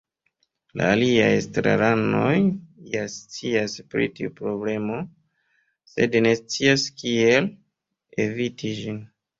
[0.79, 2.31] La aliaj estraranoj
[2.95, 4.99] ja scias pri tiu problemo,
[5.95, 7.55] sed ne scias kiel
[8.29, 9.03] eviti ĝin.